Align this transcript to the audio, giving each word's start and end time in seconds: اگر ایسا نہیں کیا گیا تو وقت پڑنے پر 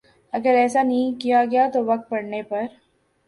اگر 0.33 0.53
ایسا 0.55 0.81
نہیں 0.83 1.19
کیا 1.21 1.43
گیا 1.51 1.67
تو 1.73 1.83
وقت 1.85 2.09
پڑنے 2.09 2.41
پر 2.43 2.65